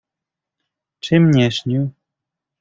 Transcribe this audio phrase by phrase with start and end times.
[0.99, 1.91] "Czym nie śnił?"